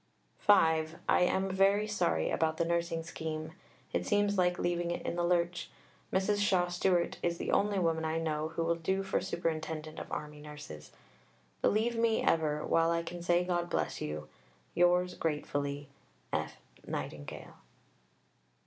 (5) 0.39 0.95
I 1.07 1.19
am 1.21 1.47
very 1.47 1.85
sorry 1.87 2.31
about 2.31 2.57
the 2.57 2.65
Nursing 2.65 3.03
scheme. 3.03 3.51
It 3.93 4.03
seems 4.03 4.35
like 4.35 4.57
leaving 4.57 4.89
it 4.89 5.05
in 5.05 5.15
the 5.15 5.23
lurch. 5.23 5.69
Mrs. 6.11 6.39
Shaw 6.41 6.69
Stewart 6.69 7.19
is 7.21 7.37
the 7.37 7.51
only 7.51 7.77
woman 7.77 8.03
I 8.03 8.17
know 8.17 8.47
who 8.47 8.63
will 8.63 8.73
do 8.73 9.03
for 9.03 9.21
Superintendent 9.21 9.99
of 9.99 10.11
Army 10.11 10.41
Nurses. 10.41 10.91
Believe 11.61 11.95
me 11.95 12.23
ever, 12.23 12.65
while 12.65 12.89
I 12.89 13.03
can 13.03 13.21
say 13.21 13.45
God 13.45 13.69
bless 13.69 14.01
you, 14.01 14.27
yours 14.73 15.13
gratefully, 15.13 15.87
F. 16.33 16.57
NIGHTINGALE. 16.87 17.57